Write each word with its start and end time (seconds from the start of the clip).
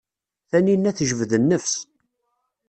Taninna 0.49 0.91
tejbed 0.97 1.31
nnefs. 1.37 1.73